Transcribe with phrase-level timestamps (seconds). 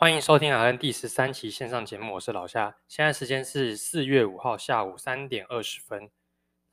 [0.00, 2.74] 欢迎收听 RN 第十三期线上节目，我是老夏。
[2.88, 6.10] 现在时间是四月五号下午三点二十分。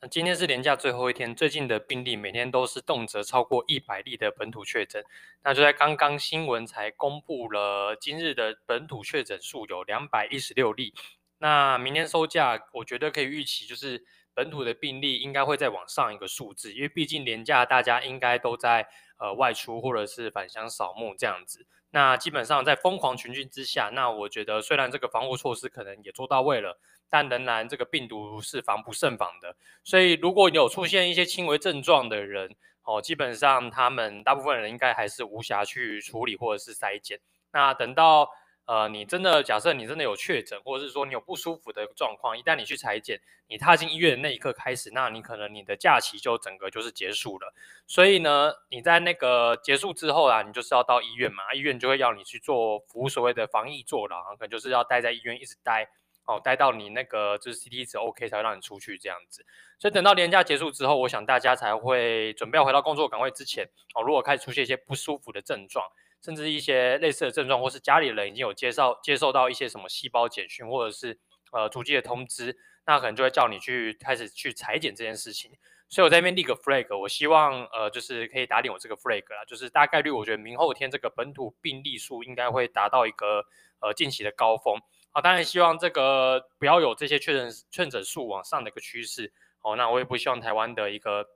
[0.00, 5.04] 那今天是连假最后一天，最近的病例每天都是动辄超过一百例的本土确诊。
[5.44, 10.94] 那就在刚刚新闻才公布了，今日的本土确诊数有两百一十六例。
[11.36, 14.02] 那明天收假，我觉得可以预期，就是
[14.32, 18.88] 本土的病例应该会再往上一个数字，因为毕竟连假大家应该都在
[19.18, 21.66] 呃外出或者是返乡扫墓这样子。
[21.90, 29.54] 那基本上在疯狂群聚之下，那我觉得虽然这个防护措施可能也做到位了，但仍然这个病毒是防不胜防的。
[29.84, 37.20] 所以如果有出现一些轻微症状的人，哦，基本上他们大部分人应该还是无暇去处理或者是筛检。
[37.52, 38.30] 那等到。
[38.68, 47.54] 呃，你真的假设你真的有确诊，或者是说你有不舒服的状况，一旦你去裁剪，你踏进医院的那一刻开始，那你可能你的假期就整个就是结束了。
[47.86, 55.88] 所以呢，你在那个结束之后啊，你就是要到医院嘛，医院就会要你去做服所谓的防疫坐牢，可能就是要待在医院一直待，
[56.26, 59.46] 哦，待到你那个就是 CT 值 OK 才会让你出去这样子。
[59.78, 65.86] 所以等到年假结束之后，我想大家才会准备要回到工作岗位之前，哦，如果开始出现一些不舒服的症状。
[66.20, 71.18] 甚至一些类似的症状，或是家里人已经有接受接受到一些什么细胞简讯，或者是
[71.52, 75.52] 呃足迹的通知，那可能就会叫你去开始去裁剪这件事情。
[75.88, 83.44] 所以我在那边立个 flag，我希望呃就是可以打点我这个 flag 啦，就是大概率我觉得明后天这个本土病例数应该会达到一个
[83.80, 84.76] 呃近期的高峰。
[85.10, 89.32] 好，当然希望这个不要有这些确诊确诊数往上的一个趋势。
[89.60, 91.26] 好，那我也不希望台湾的一个。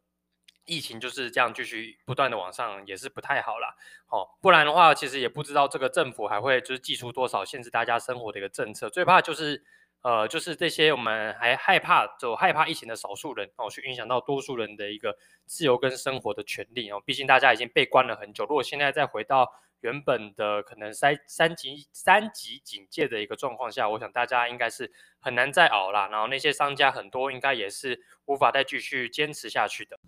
[0.64, 3.74] 疫情就是这样继续不断的往上，也是不太好啦。
[4.08, 8.88] 哦，不然的话，其实也不知道这个政府还会就是祭出多少限制大家生活的一个政策。
[8.88, 9.64] 最怕就是，
[10.02, 17.02] 呃，就是这些我们还害怕就害怕疫情的少数人哦，去影响到多数人的一个自由跟生活的权利哦。
[17.05, 26.06] 毕竟大家已经被关了很久，如果现在再回到原本的可能三三级三级警戒的一个状况下，我想大家应该是很难再熬啦。
[26.08, 29.98] 然后那些商家很多应该也是无法再继续坚持下去的。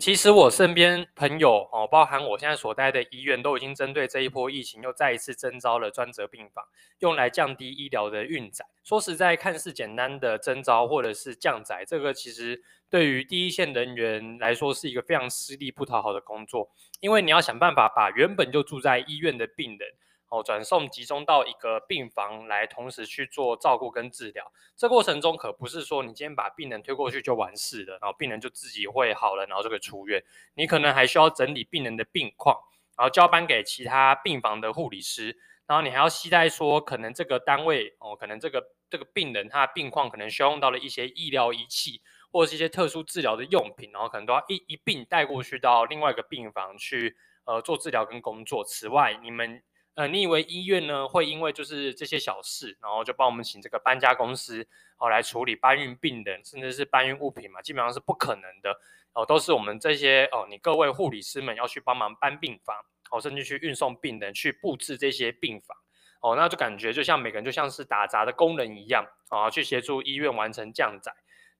[0.00, 6.64] 其实我身边朋友哦，包含我现在所待的医院，都已经针对这一波疫情又再一次征召了专责病房，
[6.98, 8.66] 用来降低医疗的运载。
[8.82, 16.70] 说实在，看似简单的征召或者是降载，这个其实对于第一线人员来说是一个非常吃力不讨好的工作，
[17.00, 19.88] 因为你要想办法把原本就住在医院的病人。
[20.28, 24.50] 哦，转送集中到一个病房来，同时去做照顾跟治疗。
[24.74, 30.20] 这过程中可不是说你今天把病人推过去就完事了，然后病人就自己会好了，然后就可以出院。
[30.54, 32.58] 你可能还需要整理病人的病况，
[32.96, 35.38] 然后交班给其他病房的护理师。
[35.68, 48.64] 然后你还要期待说，可能这个单位哦，可能这个这个病人他的病况可能需要用到了一些医疗仪器，或者是一些特殊治疗的用品，然后可能都要一一并带过去到另外一个病房去呃做治疗跟工作。
[48.64, 49.62] 此外，你们。
[49.96, 54.68] 呃，你以为医院呢会因为就是这些小事，然后就帮我们请这个搬家公司
[54.98, 57.62] 哦来处理搬运病人，甚至是搬运物品嘛？
[57.62, 58.78] 基本上是不可能的
[59.14, 62.76] 哦，都是我们这些哦，你各位护理师们要去帮忙搬病房
[63.10, 65.74] 哦，甚至去运送病人，去布置这些病房
[66.20, 71.10] 哦，那就感觉就像每个人就像是打杂的工人一样啊，去协助医院完成降载。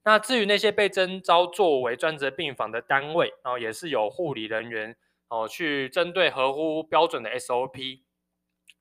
[0.04, 4.94] 那至于那些被征召作为专职病房的单位，然后也是有护理人员
[5.28, 8.00] 哦，去针对合乎标准的 SOP。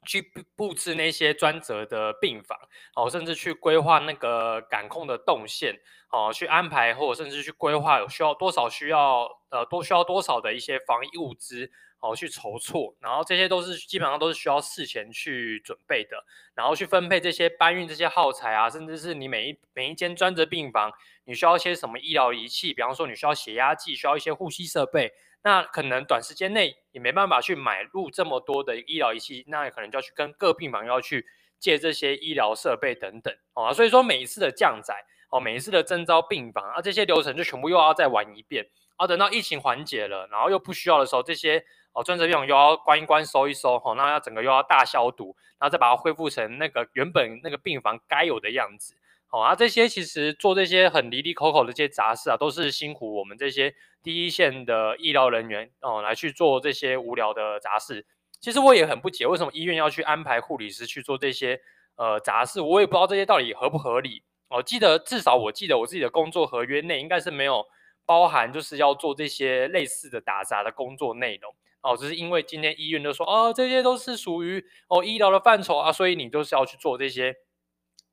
[0.06, 2.58] 去布置那些专责的病房，
[2.96, 5.80] 哦，甚至去规划那个感控的动线，
[6.12, 16.24] 哦，去安排或者甚至去规划有需要多少需要，呃，多需要多少的一些防疫物资，哦，去筹措，然后这些都是基本上都是需要事前去准备的，
[16.54, 20.92] 然后去分配这些搬运这些耗材啊，甚至是你每一每一间专责病房，
[21.26, 25.14] 你需要一些什么医疗仪器，比方说你需要血压计，需要一些呼吸设备。
[25.46, 31.24] 那可能短时间内也没办法去买入这么多的医疗仪器，那可能就要去跟各病房要去
[31.60, 33.72] 借这些医疗设备等等哦。
[33.72, 38.68] 所以说每一次的降载哦，每一次的征召病房啊，这些流程就全部又要再玩一遍。
[38.96, 41.64] 啊，等到疫情缓解了，然后又不需要的时候，这些
[41.94, 48.96] 哦专职病房又要关一关、收一收，哦，那要整个又要大消毒，然后再把它恢复成那个原本那个病房该有的样子。
[49.28, 58.06] 好啊，这些其实做这些很离离口口的这些杂事啊，都是辛苦我们这些第一线的医疗人员哦，来去做这些无聊的杂事。
[58.40, 61.60] 其实我也很不解，为什么医院要去安排护理师去做这些
[61.98, 62.62] 呃杂事？
[62.62, 64.24] 我也不知道这些到底合不合理。
[64.48, 67.66] 哦、记得至少我记得我自己的工作合约内应该是没有
[68.06, 71.54] 包含，就是要做这些类似的打杂的工作内容。
[71.82, 77.36] 哦，只是因为今天医院都说哦，这些都是属于哦医疗的范畴啊，所以你都是要去做这些。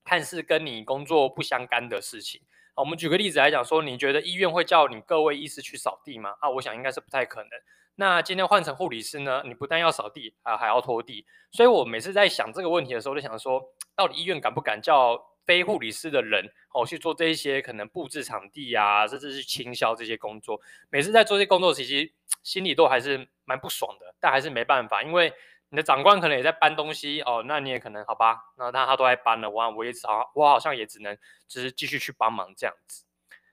[0.04, 2.40] 看似跟你工作不相干的事情，
[2.74, 6.34] 好我们举个例子来讲说，你觉得医院会叫你各位医师去扫地吗？
[6.40, 7.50] 啊，我想应该是不太可能。
[7.96, 11.26] 那今天换成护理师呢，你不但要扫地啊，还要拖地。
[11.50, 13.62] 所以我每次在想这个问题的时候，就想说，
[13.94, 20.58] 到底医院敢不敢叫非护理师的人哦去做这一些可能布置场地啊，甚至是清消这些工作？
[20.88, 22.10] 每次在做这些工作，其实
[22.42, 25.30] 心里都还是蛮不爽的，但还是没办法，因为
[25.72, 31.16] 你的长官可能也在搬东西哦，那你也可能好吧，那他他都在搬了，我我也只好我好像也只能
[31.48, 33.06] 只是继续去帮忙这样子。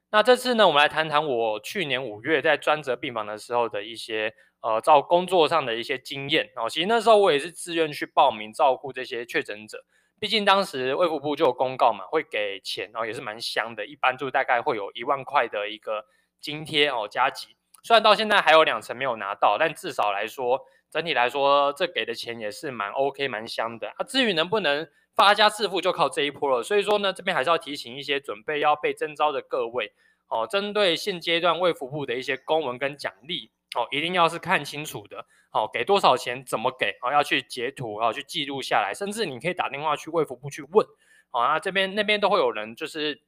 [0.10, 6.70] 那这次呢，我们来谈谈我去年五月在专责病房的时候的一些呃，照工作上的一些经验哦。
[6.70, 9.86] 其实那时候我也是自愿去报名照顾这些确诊者，
[10.20, 16.04] 毕竟当时卫福部就有公告嘛，会给钱哦，也是蛮香的，一般就大概会有一万块的一个
[16.42, 17.56] 津贴哦，加急。
[17.82, 23.90] 虽然到现在还有两成没有拿到，但至少来说，整体来说，这给的钱也是蛮 OK、蛮香的。
[23.98, 29.94] 啊，至于能不能发家致富就靠这一波了，所以说呢，这边还是要提醒一些准备要被征召的各位
[30.28, 40.88] 哦，针对现阶段卫福部的一些公文跟奖励哦，一定要是看清楚的哦，给多少钱，怎么给哦，要去截图，要去记录下来，甚至你可以打电话去卫福部去问
[41.32, 43.22] 哦，那这边那边都会有人就是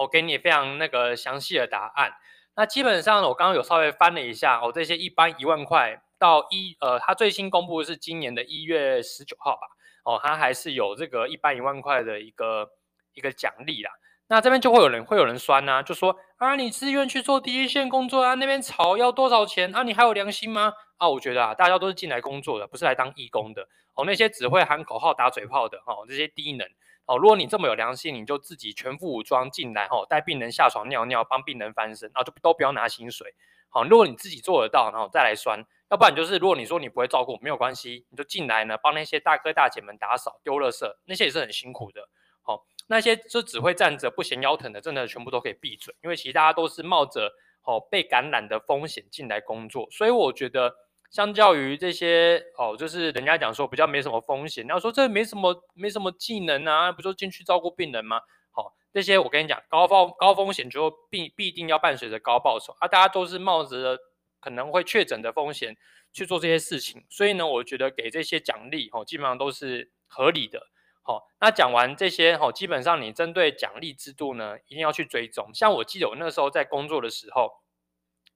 [0.00, 2.12] 我给你非常那个详细的答案。
[2.54, 9.68] 那基本上我刚刚有稍微翻了一下哦，这些一般一万块到一呃，他最新公布的是今年的一月十九号吧。
[10.04, 12.70] 哦，他还是有这个一般一万块的一个
[13.14, 13.90] 一个奖励啦。
[14.28, 19.82] 那这边就会有人会有人酸呐、啊，就说啊，你自愿去做第一线工作啊，那边吵要多少钱啊？
[19.82, 20.72] 你还有良心吗？
[20.96, 23.68] 啊，我觉得啊，大家都是进来工作的，不是来当义工的。
[23.94, 26.66] 哦，那些只会喊口号、打嘴炮的，哦，这些低能。
[27.12, 33.34] 哦，如果你这么有良心，你就自己全副武装进来，哦，带病人下床尿尿，帮病人翻身，啊，就都不要拿薪水。
[33.68, 35.62] 好，如果你自己做得到，然后再来酸。
[35.90, 42.08] 要不然就是，如果你说你不会照顾，没有关系，你就进来呢，帮那些大哥大姐们打扫、丢垃圾，那些也是很辛苦的。
[42.40, 47.30] 好、那些就只会站着不嫌腰疼的，真的全部都可以闭嘴，因为其实大家都是冒着
[47.64, 50.74] 哦被感染的风险进来工作，所以我觉得
[51.12, 58.20] 相较于这些哦，就是人家讲说比较没什么风险，然后说这没什么没什么技能啊，不就进去照顾病人吗？
[58.50, 63.96] 好、哦，这些我跟你讲，高风高风险就必必定要伴随着高报酬啊，大家都是冒着。
[64.40, 65.76] 可能会确诊的风险
[66.12, 70.66] 去做这些事情，所以呢，我觉得给这些奖励哦，基本上都是合理的。
[71.04, 75.54] 好，那讲完这些哦，基本上你针对奖励制度呢，一定要去追踪。
[75.54, 77.52] 像我记得我那时候在工作的时候，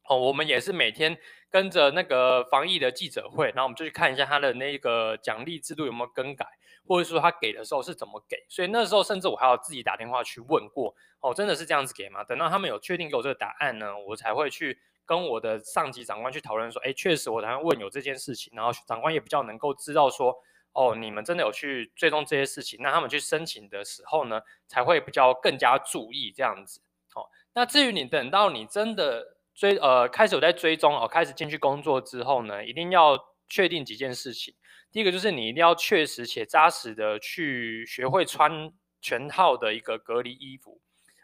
[0.09, 1.17] 哦，我们也是每天
[1.51, 6.47] 跟着那个防疫的记者会，然后我们就去看一下他的那个奖励制度有没有更改，
[6.87, 8.45] 或者说他给的时候是怎么给。
[8.49, 12.25] 所以那时候甚至我还要自己打电话去问过，哦，真的是这样子给吗？
[12.25, 14.79] 等到他们有确定给我这个答案呢，我才会去。
[15.09, 20.37] 跟我的上级长官去讨论说，哎，确实我才会问有这件事情，然后长官也比较能够知道说，
[20.73, 26.81] 哦，你们真的有去追踪这些事情，那他们去申请的时候呢，才会比较更加注意这样子。
[27.15, 27.23] 哦，
[27.55, 33.19] 那至于你等到你真的追呃开始有在追踪哦，开始进去工作之后呢，一定要
[33.49, 34.55] 确定几件事情。
[34.93, 38.71] 第一个就是你一定要确实且扎实的去学会穿
[39.01, 40.81] 全套的一个隔离衣服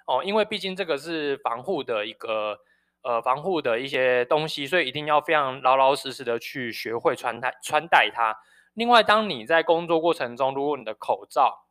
[0.07, 2.59] 哦，因为毕竟这个是防护的一个。
[3.05, 8.33] 呃，防护的一些东西，所以一定要非常老老实实的去学会穿戴穿戴它。
[8.75, 11.67] 另外，当你在工作过程中，如果你的口罩，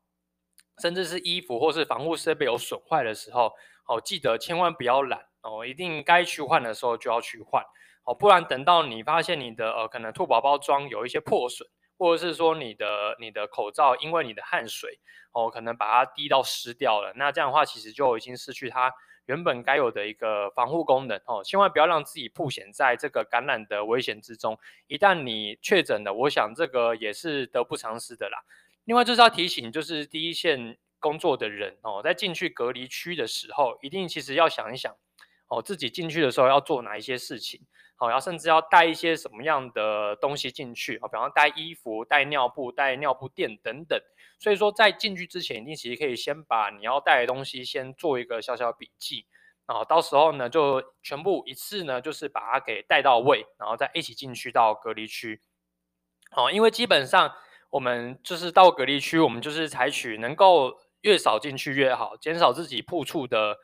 [0.82, 3.54] 甚至是衣服或是防护设备有损坏的时候，
[3.88, 7.64] 哦，记得千万不要懒哦，一定该去换的时候就要去换
[8.04, 11.68] 哦，不然等到你发现你的呃可能兔宝宝装有一些破损，
[11.98, 15.00] 或者是说你的你的口罩因为你的汗水
[15.32, 18.94] 哦，可能把它滴到湿掉了，那这样的话其实就已经失去它。
[19.28, 24.58] 原本该有的一个防护功能哦，千万不要让自己曝险在这个感染的危险之中。
[24.88, 28.40] 一旦你确诊了，我想这个也是得不偿失的啦。
[28.84, 34.98] 另外就是要提醒，就是第一线工作的人哦，在进去隔离区的时候，一定其实要想一想
[35.52, 37.60] 哦，自己进去的时候要做哪一些事情，
[37.98, 44.00] 好，要甚至要带一些什么样的东西进去啊，比方带衣服、带尿布、带尿布垫等等。
[44.40, 49.26] 所以说，在进去之前，你其实可以先把你要带的东西先做一个小小笔记，
[49.68, 55.42] 然后到时候呢，就全部一次呢，就是把它给带到位，然后再一起进去到隔离区。
[56.32, 57.30] 好，因为基本上
[57.70, 63.60] 我们就是到隔离区，我们就是采取能够越少进去越好，减少自己碰触的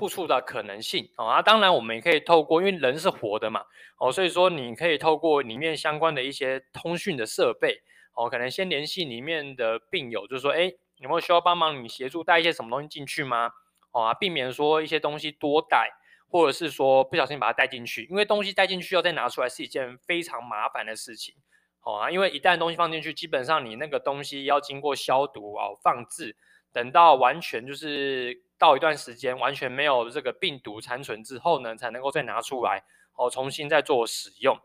[0.00, 1.10] 碰触的可能性。
[1.16, 3.62] 啊，当然我们也可以透过，因为人是活的嘛，
[3.98, 7.82] 哦，所以说你可以透过里面相关的一些通讯的设备。
[8.12, 13.52] 哦，可能先联系里面的病友，就是说，哎，有没有需要帮忙你协助带一些什么东西进去吗？
[13.92, 15.88] 哦啊，避免说一些东西多带，
[16.28, 21.34] 或者是说不小心把它带进去，因为东西带进去要再拿出来是一件非常麻烦的事情。
[21.82, 26.36] 哦啊，因为一旦东西放进去，基本上你那个东西要经过消毒哦，放置，
[26.72, 34.56] 等到完全就是到一段时间完全没有这个病毒残存之后呢，才能够再拿出来哦，重新再做使用。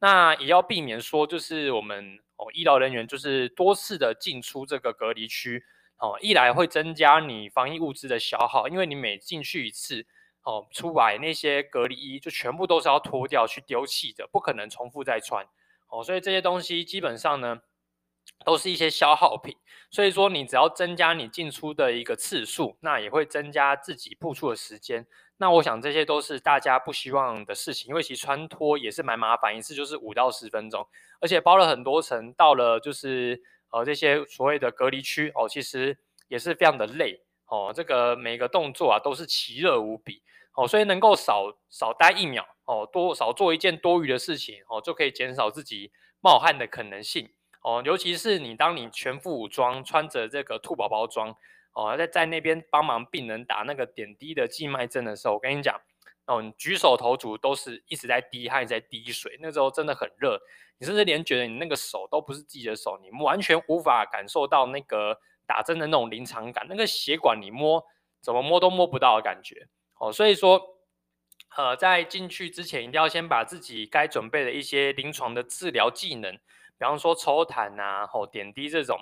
[0.00, 5.64] 那也要避免说，就是我们哦医疗人员就是多次的进出这个隔离区，
[5.98, 10.04] 哦，一来会增加你防疫物资的消耗，因为你每进去一次，
[10.42, 15.46] 哦，出来那些隔离衣就全部都是要脱掉去丢弃的，不可能重复再穿，
[15.88, 17.62] 哦，所以这些东西基本上呢。
[18.44, 19.56] 都是一些消耗品，
[19.90, 25.06] 所以说你只要增加你进出的一个次数，那也会增加自己步出的时间。
[25.38, 30.86] 那我想这些都是大家不希望的事情，因为其实穿脱也是蛮麻烦，一次就是五到十分钟，
[31.20, 35.98] 而且包了很多层，到了就是呃这些所谓的隔离区哦，其实
[36.28, 37.72] 也是非常的累哦。
[37.74, 40.22] 这个每个动作啊都是奇热无比
[40.54, 47.30] 哦，所以能够少少待一秒哦，多少做一件多余的事情哦，就可以减少自己冒汗的可能性。
[47.64, 51.34] 哦，尤其是你当你全副武装，穿着这个兔宝宝装，
[51.72, 55.80] 哦，在在那边帮忙病人打那个点滴的静脉针的时候，我跟你讲，
[56.26, 60.38] 哦，你举手投足都是一直在滴汗，在滴水，那时候真的很热，
[60.76, 67.82] 你甚至连觉得你那个手都不是自己的手，你完全无法感受到那个打针的那种临场感，那个血管你摸
[68.20, 69.68] 怎么摸都摸不到的感觉。
[69.98, 70.60] 哦，所以说，
[71.56, 76.38] 呃，在进去之前一定要先把自己该准备的一些临床的治疗技能。
[76.78, 78.98] 比方说抽痰呐，吼点滴这种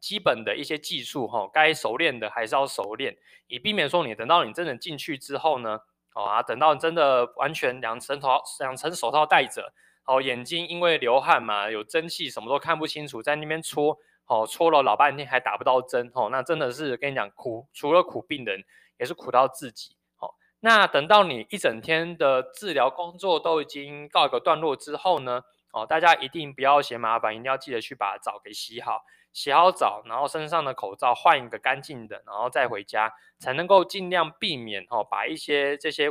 [0.00, 5.80] 基本的一些技术，吼该熟练的还是要熟练，以避免说你等到你真的进去之后呢，
[6.14, 9.72] 哦啊，等到你真的完全两层头两层手套戴着，
[10.04, 18.64] 哦眼睛因为流汗嘛，有蒸汽什么都看不清楚，在那边搓，哦搓了老半天还打不到针，哦那真的是跟你讲苦，除了苦病人，
[18.98, 36.08] 也是苦到自己，哦那等到你一整天的治疗工作都已经告一个段落之后呢，哦，大家一定不要嫌麻烦，一定要记得去把澡给洗好，洗好澡，然后身上的口罩换一个干净的，然后再回家，才能够尽量避免哦，把一些这些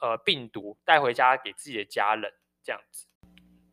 [0.00, 2.32] 呃病毒带回家给自己的家人
[2.64, 3.06] 这样子。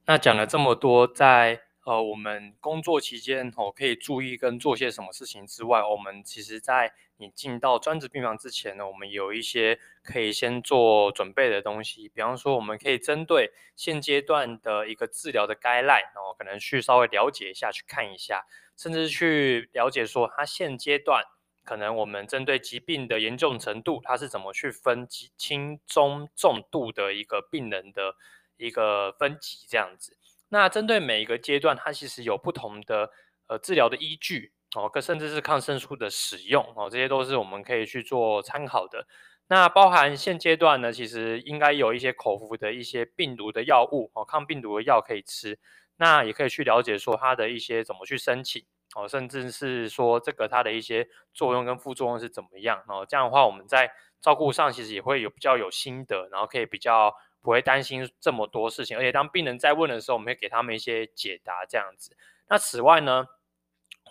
[0.05, 9.79] 那讲了这么多，在呃我们工作期间哦，可以注意跟做些什么事情之外，我们其实在你进到专职病房之前呢，我们有一些。
[10.01, 18.43] 可以先做准备的东西，比方说，我们可以针对现阶段的一个治疗的 guideline，然后可能去稍微了解一下，去看一下，
[18.75, 21.23] 甚至去了解说，它现阶段
[21.63, 28.15] 可能我们针对疾病的严重程度，它是怎么去分级轻、中、重度的一个病人的
[28.57, 30.17] 一个分级这样子。
[30.47, 33.11] 那针对每一个阶段，它其实有不同的
[33.45, 39.07] 呃治疗的依据哦，跟甚至是抗生素的使用哦，这些都是我们可以去做参考的。
[39.47, 45.57] 那包含现阶段呢，其实应该有一些口服的一些病毒的药物哦，抗病毒的药可以吃。
[45.97, 48.63] 那也可以去了解说它的一些怎么去申请
[48.95, 53.05] 哦，甚至是说这个它的一些作用跟副作用是怎么样哦。
[53.09, 58.95] 这样的话，我们在照顾上其实也会有比较有心得，然后可以比较不会担心这么多事情。
[58.97, 62.15] 而且当病人在问的时候，我们会给他们一些解答这样子。
[62.47, 63.25] 那此外呢，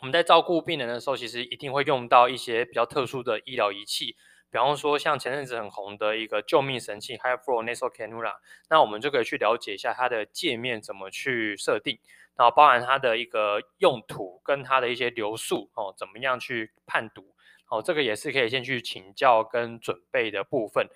[0.00, 4.16] 我们在照顾病人的时候，其实一定会用到一些比较特殊的医疗仪器。
[4.50, 8.36] 比方说，像前阵子很红的一个救命神器 High Flow Nasal Cannula，
[8.70, 11.98] 那我们就可以去了解一下它的界面怎么去设定，
[12.36, 17.34] 然后包含它的一个用途跟它的一些流速哦，怎么样去判读
[17.68, 20.88] 哦，这个也是可以先去请教跟准备的部分。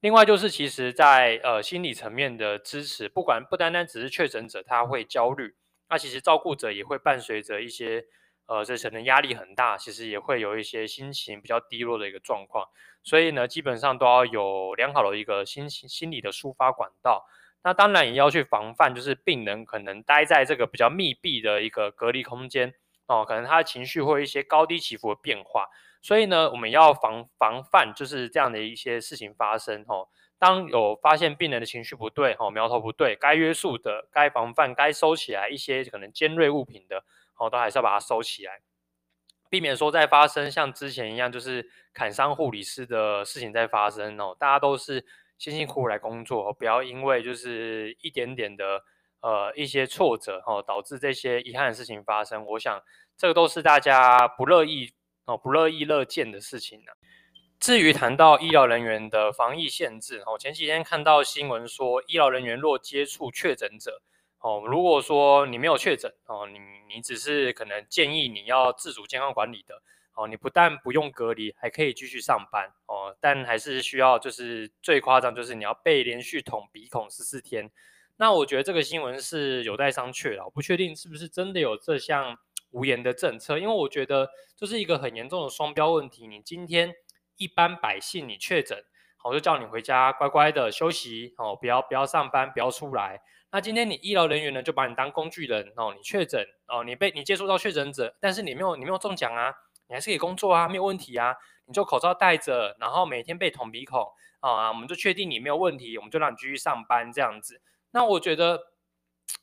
[0.00, 5.54] 另外就是，其实在呃心理层面的支持，不管不单单只是确诊者他会焦虑，
[5.88, 8.04] 那其实照顾者也会伴随着一些。
[8.48, 12.66] 呃，这可能压力很大，其实也会有一些心情比较低落的一个状况，
[13.02, 17.26] 所以呢，基本上都要有良好的一个心情心理的抒发管道。
[17.62, 22.72] 那当然也要去防范，就是病人可能待在这个比较密闭的一个隔离空间
[23.06, 25.68] 哦，可能他的情绪会有一些高低起伏的变化，
[26.00, 30.08] 所以呢，我们要防防范就是这样的一些事情发生哦。
[30.38, 37.04] 当有发现病人的情绪不对哦，苗头不对，该约束的、该防范、该收起来一些可能尖锐物品的。
[37.38, 38.60] 哦，都还是要把它收起来，
[39.48, 44.36] 避免说再发生像之前一样，就是砍伤护理师的事情再发生哦。
[44.38, 45.06] 大家都是
[45.38, 48.82] 辛辛苦苦来工作，不要因为就是一点点的
[49.20, 52.44] 呃一些挫折哦，导致这些遗憾的事情发生。
[52.44, 52.82] 我想
[53.16, 54.92] 这个都是大家不乐意
[55.24, 56.92] 哦，不乐意乐见的事情呢。
[57.60, 64.02] 至于谈到医疗人员的防疫限制哦，前几天看到新闻说，医疗人员若接触确诊者。
[64.40, 66.58] 哦，如果说你没有确诊哦，你
[66.94, 69.82] 你只是可能建议你要自主健康管理的
[70.14, 77.70] 哦，你不但不用隔离，还可以继续上班哦，但还是需要就是最夸张就是你要被连续捅鼻孔十四天。
[78.16, 82.36] 那我觉得这个新闻是有待商榷了，我不确定是不是真的有这项
[82.70, 86.26] 无言的政策，因为我觉得这是一个很严重的双标问题。
[86.26, 86.94] 你今天
[87.36, 88.84] 一般百姓你确诊，
[89.24, 93.20] 我就叫你回家乖乖的休息哦，不要不要上班，不要出来。
[93.50, 99.52] 那今天你医疗人员呢，就把你当工具人哦，你确诊哦，你被你接触到确诊者，但是你没有你没有中奖啊，
[99.88, 101.34] 你还是可以工作啊，没有问题啊，
[101.66, 104.06] 你就口罩戴着，然后每天被捅鼻孔
[104.40, 107.60] 啊，我们就确定你没有问题，我们就让你继续上班这样子。
[107.90, 108.72] 那我觉得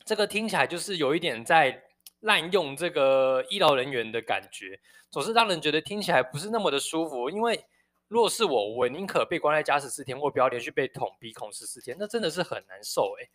[0.03, 1.83] 这个听起来就是有一点在
[2.21, 4.79] 滥用这个医疗人员的感觉，
[5.11, 7.63] 总是让人觉得听起来不是那么的舒服，因为。
[8.07, 13.29] 如果是我，我宁可被关在家十四天，我不要连续被捅鼻孔十四天，那真的是很难受诶、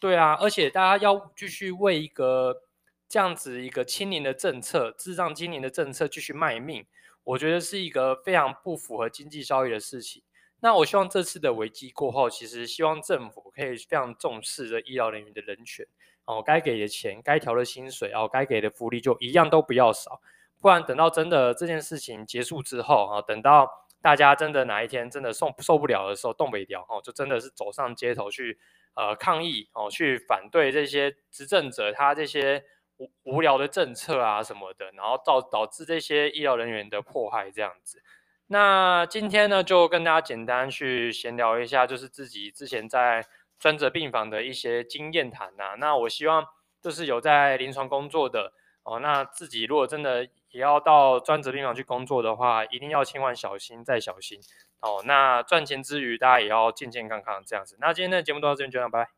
[0.00, 2.62] 对啊，而且大家要继续为一个
[3.06, 6.86] 这样子一个清零的政策、智障清零的政策继续卖命，
[7.22, 10.22] 我觉得是一个非常不符合经济效益的事情。
[10.60, 15.86] 那我希望这次的危机过后，其实希望政府可以非常重视这医疗人员的人权
[16.24, 20.20] 哦，该给的钱、该调的薪水哦、该给的福利就一样都不要少，
[20.60, 23.68] 不然等到真的这件事情结束之后啊，等到。
[24.00, 28.56] 大家真的哪一天真的受受不了的时候，动不了哦，就真的是走上街头去
[28.94, 32.64] 呃抗议哦，去反对这些执政者他这些
[32.98, 38.00] 无无聊的政策啊什么的，然后导导致这些医疗人员的迫害这样子。
[38.46, 43.26] 那今天呢，就跟大家简单去闲聊一下，就是自己之前在
[43.58, 45.74] 专责病房的一些经验谈呐。
[45.76, 46.46] 那我希望
[46.80, 48.52] 就是有在临床工作的
[48.84, 50.28] 哦，那自己如果真的。
[50.50, 54.40] 也要到专职病房去工作的话，一定要千万小心再小心
[54.80, 55.02] 哦。
[55.04, 57.76] 那赚钱之余，大家也要健健康康这样子。
[57.80, 59.10] 那今天的节目到这边就这样，拜拜。